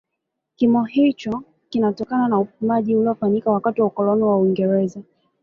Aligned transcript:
Kimo 0.55 0.83
hicho 0.85 1.43
kimetokana 1.69 2.27
na 2.27 2.39
upimaji 2.39 2.95
uliofanyika 2.95 3.51
wakati 3.51 3.81
wa 3.81 3.87
ukoloni 3.87 4.23
wa 4.23 4.37
Uingereza 4.37 5.01